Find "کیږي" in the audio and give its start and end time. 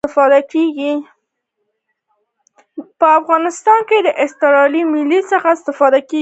6.09-6.19